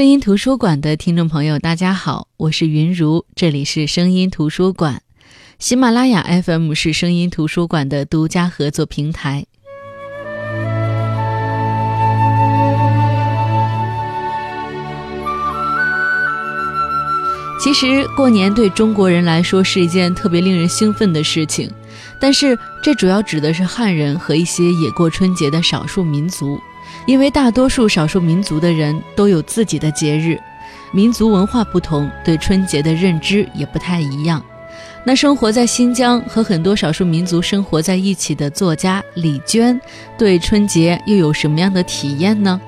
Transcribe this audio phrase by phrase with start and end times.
[0.00, 5.02] 声音图书馆的听众朋友，大家好，我是云如，这里是声音图书馆。
[5.58, 9.44] 喜马拉雅 FM 是声音图书馆的独家合作平台。
[17.62, 21.70] 其实过年对中国人来说是一件特别令人兴奋的事情，
[22.18, 26.58] 但是这主要指的是汉人和一些也过春节的少数民族，
[27.06, 30.38] 因为大多数少数民族的人都有自己的节日，
[30.92, 34.42] 民族文化不同，对春节的认知也不太一样。
[35.04, 39.80] 那生活在新疆和很多少数民族生活在一起的作家李娟，
[40.18, 42.60] 对春节又有什么样的体验呢？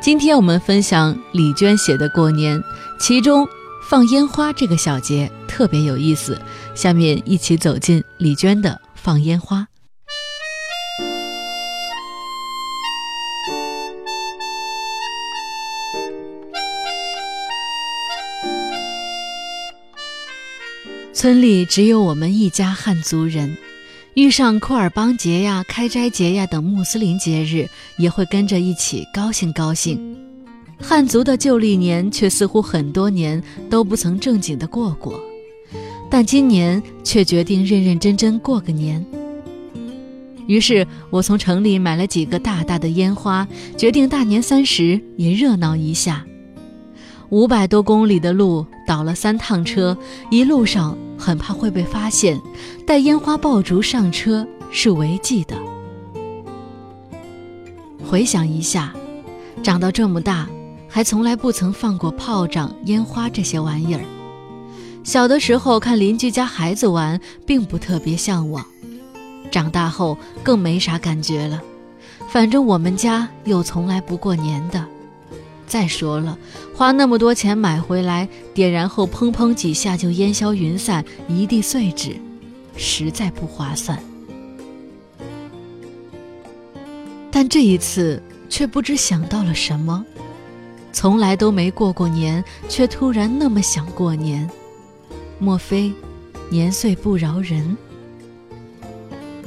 [0.00, 2.62] 今天我们分享李娟写的过年，
[3.00, 3.48] 其中。
[3.88, 6.38] 放烟花这个小节特别有意思，
[6.74, 9.66] 下面一起走进李娟的放烟花。
[21.18, 23.56] 村里只有我们一家汉族人，
[24.14, 30.16] 遇上库尔邦节呀、开斋节呀等穆斯林节日，也会跟着一起高兴高兴。
[30.80, 35.20] 汉族的旧历年却似乎很多年都不曾正经的过过，
[36.08, 39.04] 但今年却决定认认真真过个年。
[40.46, 43.44] 于是我从城里买了几个大大的烟花，
[43.76, 46.24] 决定大年三十也热闹一下。
[47.30, 49.96] 五百多公里的路，倒了三趟车，
[50.30, 52.40] 一路上很怕会被发现，
[52.86, 55.56] 带烟花爆竹上车是违纪的。
[58.04, 58.94] 回想一下，
[59.62, 60.48] 长到这么大。
[60.90, 64.00] 还从来不曾放过炮仗、烟花这些玩意儿。
[65.04, 68.64] 小的时候看邻居家孩子玩，并不特别向往；
[69.50, 71.62] 长大后更没啥感觉了。
[72.26, 74.82] 反正我们家又从来不过年的。
[75.68, 76.36] 再说了，
[76.74, 82.16] 花那么多钱买回来，点燃后砰砰几下就烟消云散，一地碎纸，
[82.76, 84.02] 实在不划算。
[87.30, 90.04] 但这一次却不知想到了什么。
[90.90, 94.48] 从来都没过过年，却突然那么想过年，
[95.38, 95.92] 莫非
[96.50, 97.76] 年岁不饶人？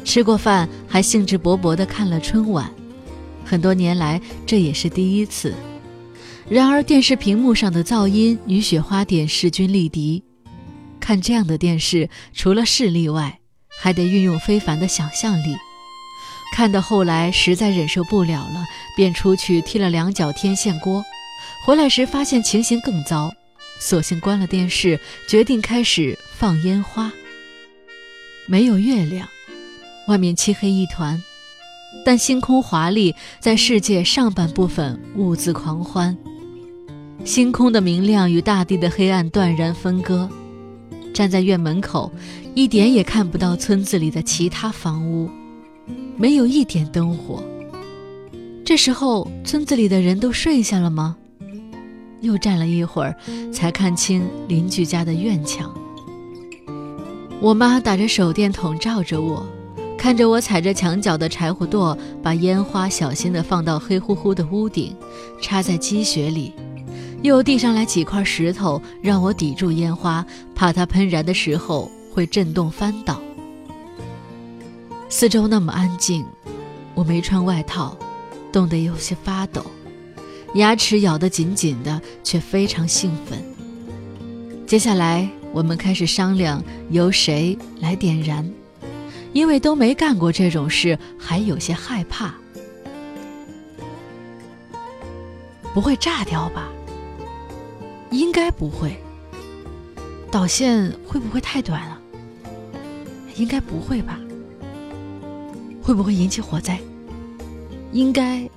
[0.05, 2.71] 吃过饭还兴致勃勃地看了春晚，
[3.43, 5.53] 很多年来这也是第一次。
[6.51, 10.21] 然而电视屏幕上的噪音与雪花点势均力敌，
[10.99, 13.39] 看这样的电视，除了视力外，
[13.81, 15.55] 还得运用非凡的想象力。
[16.53, 18.65] 看到后来实在忍受不了了，
[18.97, 21.05] 便出去踢了两脚天线锅。
[21.65, 23.31] 回来时发现情形更糟，
[23.79, 27.09] 索性关了电视，决定开始放烟花。
[28.45, 29.25] 没有月亮，
[30.09, 31.23] 外面漆黑一团，
[32.03, 36.17] 但星空华丽，在世界上半部分兀自狂欢。
[37.23, 40.29] 星空的明亮与大地的黑暗断然分割。
[41.13, 42.11] 站在院门口，
[42.55, 45.29] 一点也看不到村子里的其他房屋，
[46.17, 47.43] 没有一点灯火。
[48.65, 51.15] 这时候，村子里的人都睡下了吗？
[52.21, 53.15] 又站了一会儿，
[53.51, 55.71] 才看清邻居家的院墙。
[57.39, 59.45] 我妈打着手电筒照着我，
[59.97, 64.95] 看着我踩着墙角的柴火垛，把烟花小心地放到黑乎乎的屋顶，
[65.41, 66.53] 插在积雪里，
[67.21, 73.21] 又递上来几块石头，让我抵住烟花，怕它喷燃的时候会震动翻倒。
[75.07, 76.25] 四周那么安静，
[76.95, 77.95] 我没穿外套，
[78.51, 79.63] 冻得有些发抖。
[80.55, 83.39] 牙齿咬得紧紧的，却非常兴奋。
[84.65, 88.49] 接下来，我们开始商量由谁来点燃，
[89.31, 92.33] 因为都没干过这种事，还有些害怕。
[95.73, 96.70] 不会炸掉吧？
[98.11, 98.95] 应该不会。
[100.29, 101.99] 导线会不会太短了？
[103.35, 104.19] 应该不会吧？
[105.81, 106.79] 会不会引起火灾？
[107.91, 108.47] 应该。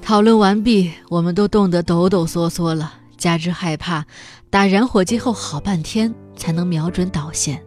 [0.00, 4.04] 讨论完毕，我们都冻得抖抖嗦嗦了，加之害怕，
[4.50, 7.64] 打燃火机后好半天才能瞄准导线。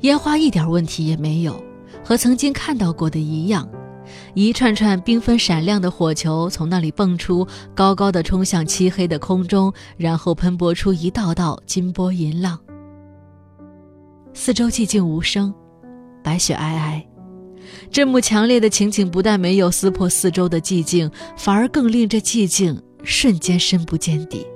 [0.00, 1.62] 烟花一点问题也没有，
[2.02, 3.68] 和曾经看到过的一样，
[4.34, 12.58] 一串串缤纷闪亮的火球从那里蹦出，高高的冲向漆黑的空中，然后喷薄出一道道金波银浪。
[14.32, 15.52] 四周寂静无声，
[16.22, 17.02] 白雪皑皑。
[17.90, 24.46] 这幕强烈的情景不但没有撕破四周的寂静，反而更令这寂静瞬间深不见底。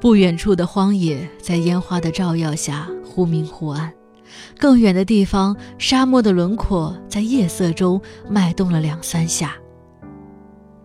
[0.00, 3.92] 不远处的荒野在烟花的照耀下忽明忽暗，
[4.58, 9.54] 更远的地方，沙漠的轮廓在夜色中脉动了两三下。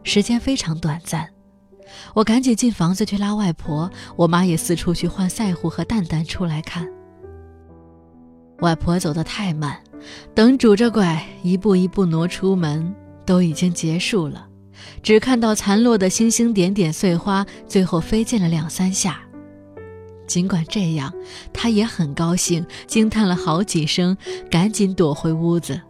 [0.03, 1.27] 时间非常短暂。
[2.13, 6.87] 我赶紧进房子去拉外婆，我妈也四处去唤赛虎和蛋蛋出来看。
[8.59, 9.77] 外婆走得太慢，
[10.33, 12.93] 等拄着拐一步一步挪出门，
[13.25, 14.47] 都已经结束了，
[15.03, 19.19] 只看到残落的星星点点碎花，最后飞溅了两三下。
[20.31, 21.13] 尽管这样，
[21.51, 24.15] 他也很高兴，惊叹了好几声，
[24.49, 25.81] 赶紧躲回屋子，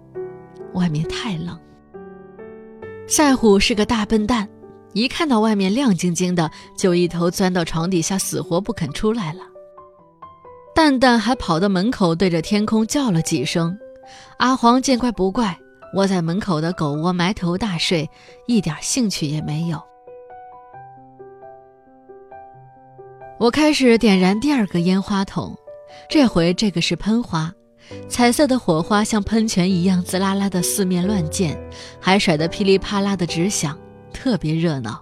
[0.73, 1.55] 外面太冷。
[3.07, 4.49] 赛虎是个大笨蛋。
[4.93, 9.41] 一看到外面亮晶晶的，就一头钻到床底下，死活不肯出来了。
[10.73, 13.77] 蛋蛋还跑到门口，对着天空叫了几声。
[14.39, 15.55] 阿黄见怪不怪，
[15.94, 18.09] 窝在门口的狗窝埋头大睡，
[18.47, 19.79] 一点兴趣也没有。
[23.41, 25.57] 我开始点燃第二个烟花筒，
[26.07, 27.51] 这回这个是喷花，
[28.07, 31.57] 彩色的火花像喷泉一样滋啦啦的四面乱溅，
[31.99, 33.75] 还甩得噼里啪啦的直响。
[34.13, 35.01] 特别热闹，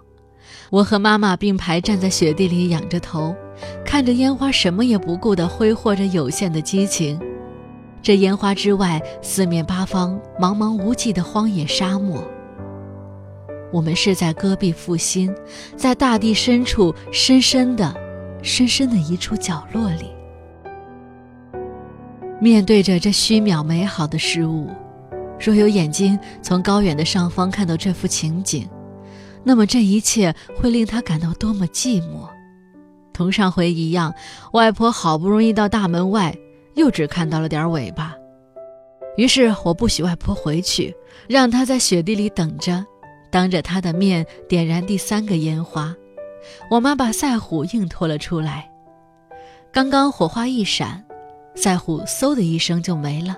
[0.69, 3.35] 我和妈妈并排站在雪地里，仰着头，
[3.83, 7.19] 看着烟花，什么也不顾地挥霍着有限的激情。
[8.01, 12.23] 这烟花之外，四面八方茫茫无际的荒野沙漠。
[13.73, 15.35] 我们是在戈壁复兴，
[15.75, 17.93] 在大地深处深深的、
[18.41, 20.11] 深深的一处角落里，
[22.39, 24.69] 面对着这虚渺美好的事物，
[25.39, 28.67] 若有眼睛从高远的上方看到这幅情景。
[29.43, 32.27] 那么这一切会令他感到多么寂寞！
[33.13, 34.13] 同上回一样，
[34.51, 36.35] 外婆好不容易到大门外，
[36.75, 38.15] 又只看到了点尾巴。
[39.17, 40.95] 于是我不许外婆回去，
[41.27, 42.85] 让她在雪地里等着，
[43.29, 45.93] 当着她的面点燃第三个烟花。
[46.69, 48.69] 我妈把赛虎硬拖了出来。
[49.71, 51.03] 刚刚火花一闪，
[51.55, 53.35] 赛虎嗖的一声就没了，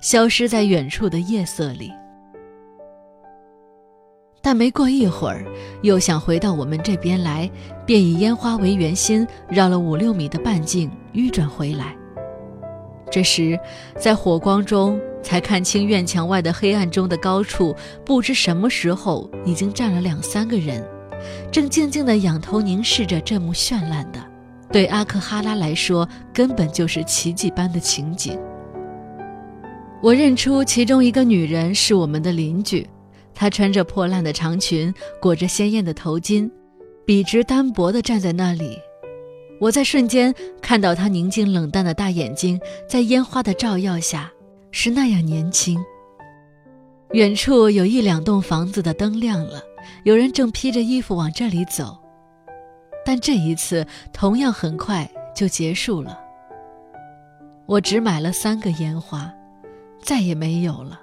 [0.00, 1.92] 消失在远处的夜色里。
[4.42, 5.44] 但没过一会儿，
[5.82, 7.50] 又想回到我们这边来，
[7.84, 11.96] 便以烟花为圆心，绕了五六米的半径迂转回来。
[13.10, 13.58] 这时，
[13.98, 17.74] 在火光中才看清院墙外的黑暗中的高处，
[18.04, 20.86] 不知什么时候已经站了两三个人，
[21.50, 24.18] 正静静地仰头凝视着这幕绚烂的，
[24.70, 28.38] 对阿克哈拉来说根本就是奇迹般的情景。
[30.02, 32.86] 我认出其中一个女人是我们的邻居。
[33.34, 36.50] 她穿着破烂的长裙，裹着鲜艳的头巾，
[37.04, 38.78] 笔直单薄地站在那里。
[39.60, 44.30] 我在瞬间看到她宁静冷淡的大眼睛，在烟花的照耀下
[44.70, 45.78] 是那样年轻。
[47.12, 49.62] 远处有一两栋房子的灯亮了，
[50.04, 51.96] 有人正披着衣服往这里走，
[53.04, 56.18] 但这一次同样很快就结束了。
[57.66, 59.32] 我只买了三个烟花，
[60.02, 61.00] 再也没有了。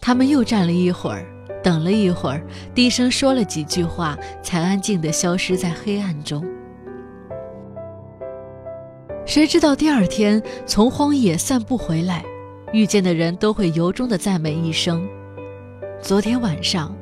[0.00, 1.26] 他们又站了一会儿，
[1.62, 6.44] 等了一会儿，低声说了几句话，才安静地消失在黑暗中。
[9.26, 12.24] 谁知道第二天从荒野散步回来，
[12.72, 15.06] 遇见的人都会由衷地赞美一声
[16.00, 16.96] ：“昨天晚上，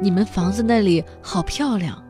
[0.00, 2.02] 你们房子那里好漂亮。”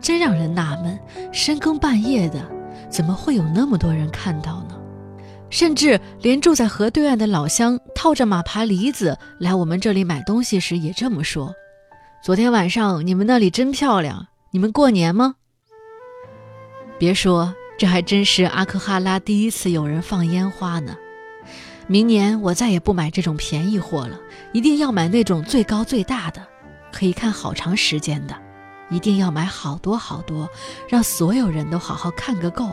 [0.00, 0.98] 真让人纳闷，
[1.32, 2.44] 深更半夜的，
[2.90, 4.76] 怎么会有那么多人看到呢？
[5.48, 11.54] 甚至连住在河对岸的老乡套着马爬梨子来我们这里买东西时也这么说
[12.24, 15.34] ：“昨天晚上你们那里真漂亮，你们过年吗？”
[16.98, 20.96] 别说，这还真是阿克哈拉第一次有人放烟花呢。
[21.86, 24.18] 明年我再也不买这种便宜货了，
[24.52, 26.46] 一定要买那种最高最大的，
[26.92, 28.34] 可以看好长时间的，
[28.88, 30.48] 一定要买好多好多，
[30.88, 32.70] 让所有人都好好看个够。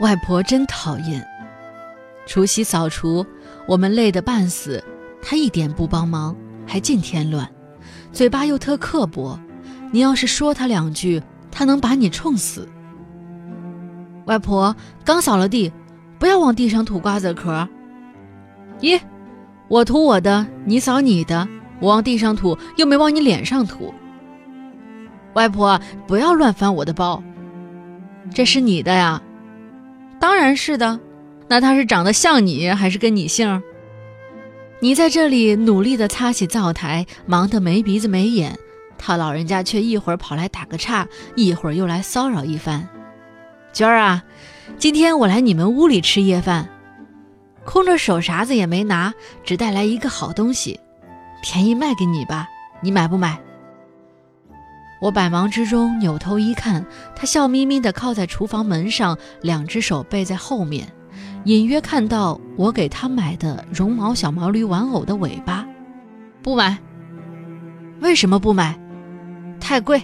[0.00, 1.24] 外婆真讨厌，
[2.26, 3.24] 除夕扫除，
[3.68, 4.82] 我们累得半死，
[5.22, 6.34] 她一点不帮忙，
[6.66, 7.48] 还净添乱，
[8.12, 9.38] 嘴巴又特刻薄。
[9.92, 11.22] 你要是说她两句，
[11.52, 12.66] 她能把你冲死。
[14.26, 14.74] 外婆
[15.04, 15.72] 刚扫了地，
[16.18, 17.68] 不要往地上吐瓜子壳。
[18.80, 19.00] 咦，
[19.68, 21.48] 我吐我的，你扫你的，
[21.80, 23.92] 我往地上吐，又没往你脸上吐。
[25.34, 27.22] 外婆不要乱翻我的包，
[28.34, 29.22] 这是你的呀。
[30.20, 31.00] 当然是的，
[31.48, 33.62] 那他是长得像你，还是跟你姓？
[34.80, 38.58] 你在这里努力地擦洗灶台，忙得没鼻子没眼，
[38.98, 42.88] 他老人家却一会儿跑来打个岔，一会儿又来骚扰一番。
[43.72, 44.22] 娟儿啊，
[44.76, 46.68] 今天我来你们屋里吃夜饭，
[47.64, 50.78] 空着手啥子也没拿，只带来一个好东西，
[51.42, 52.46] 便宜卖给你吧，
[52.82, 53.40] 你买不买？
[55.00, 56.84] 我百忙之中扭头一看，
[57.16, 60.86] 他笑眯眯地靠在厨房门上，两只手背在后面，
[61.44, 65.66] 隐约看到我给他买的绒毛小毛驴玩偶的尾巴。
[66.42, 66.76] 不买。
[68.00, 68.78] 为什么不买？
[69.58, 70.02] 太贵。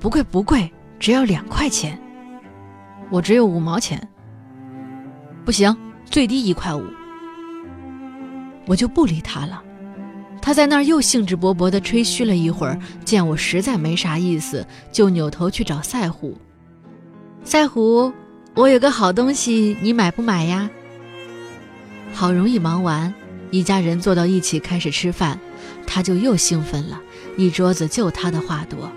[0.00, 1.98] 不贵不贵，只要两块钱。
[3.14, 4.08] 我只有五毛钱。
[5.44, 6.82] 不行，最低一块五。
[8.66, 9.62] 我就不理他了。
[10.42, 16.36] 他在那儿又兴致勃勃地吹嘘了一会儿，见我实在没啥意思，就扭头去找赛虎。
[17.44, 18.12] 赛虎，
[18.54, 20.68] 我有个好东西，你买不买呀？
[22.12, 23.14] 好容易忙完，
[23.52, 25.38] 一家人坐到一起开始吃饭，
[25.86, 27.00] 他就又兴奋了，
[27.36, 28.90] 一桌子就他的话多。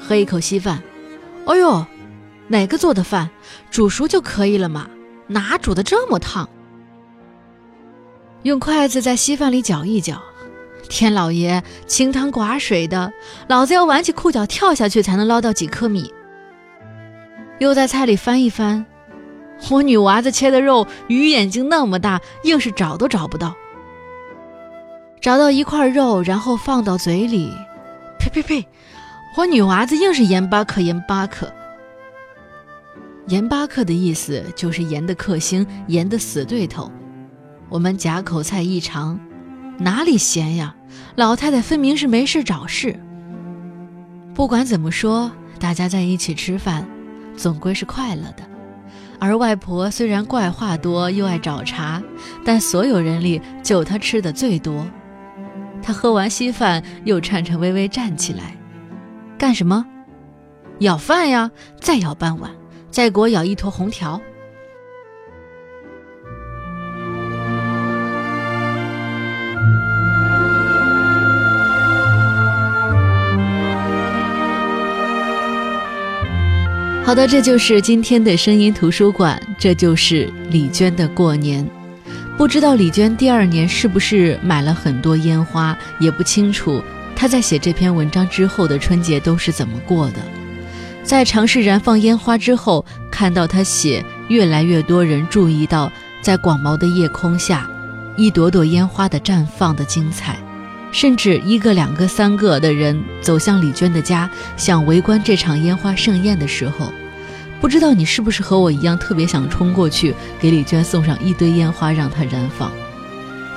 [0.00, 0.82] 喝一口稀饭，
[1.44, 1.84] 哎呦，
[2.48, 3.30] 哪个做的饭？
[3.70, 4.88] 煮熟就可以了嘛，
[5.26, 6.48] 哪煮的这么烫？
[8.42, 10.22] 用筷子在稀饭里搅一搅，
[10.88, 13.12] 天老爷，清汤寡水的，
[13.48, 16.12] 老子要挽起裤脚跳下去才能捞到几颗米。
[17.58, 18.86] 又在菜里翻一翻，
[19.70, 23.54] 我女娃子切的肉鱼眼睛那么大，硬是找都找不到。
[25.20, 27.52] 找到一块肉，然后放到嘴里，
[28.20, 28.66] 呸呸呸！
[29.36, 31.52] 我女娃子硬是盐巴克盐巴克。
[33.28, 36.90] 盐巴克的意思就是盐的克星，盐的死对头。
[37.68, 39.20] 我们夹口菜一尝，
[39.78, 40.74] 哪里咸呀？
[41.14, 42.98] 老太太分明是没事找事。
[44.34, 45.30] 不管怎么说，
[45.60, 46.88] 大家在一起吃饭，
[47.36, 48.42] 总归是快乐的。
[49.20, 52.02] 而外婆虽然怪话多又爱找茬，
[52.46, 54.86] 但所有人里就她吃的最多。
[55.82, 58.56] 她喝完稀饭，又颤颤巍巍站起来，
[59.36, 59.84] 干什么？
[60.78, 61.50] 舀饭呀！
[61.78, 62.50] 再舀半碗，
[62.90, 64.20] 再给我咬一坨红条。
[77.04, 81.66] 好的，这就是今天的声音图书馆，这就是李娟的过年。
[82.36, 86.84] 不知道李娟第二年是不是买了很多烟花，也不清楚
[87.16, 90.37] 她在写这篇文章之后的春节都是怎么过的。
[91.08, 97.66] 在尝试燃放烟花之后，看到他写越来越多人注意到，在广袤的夜空下，
[98.14, 100.36] 一朵朵烟花的绽放的精彩。
[100.92, 106.92] 甚至一个、两个、三个的人走向李娟的家，想围观这场烟花盛宴的时候，
[107.58, 112.70] 不知道你是不是和我一样，特别想冲过去给李娟送上一堆烟花，让她燃放。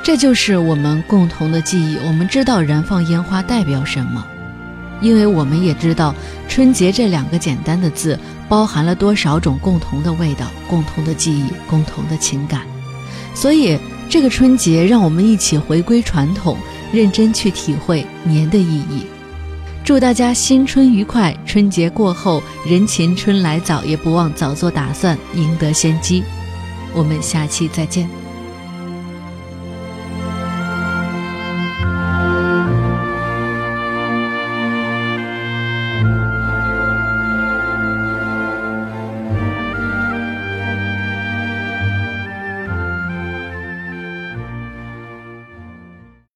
[0.02, 1.98] 这就是我们共同的记忆。
[2.08, 4.26] 我们知道燃放烟花代表什么，
[5.02, 6.16] 因为我们也知道
[6.48, 8.18] “春节”这两个简单的字
[8.48, 12.62] 包含了多少种共同的味道、共同的记忆、共同的情感。
[13.34, 13.78] 所以，
[14.10, 16.58] 这个春节让我们一起回归传统。
[16.94, 19.06] 认真去体会年的意义，
[19.82, 21.34] 祝大家新春愉快！
[21.46, 26.22] 春节过后人前春来早，也不忘早做打算，赢得先机。
[26.94, 28.21] 我们下期再见。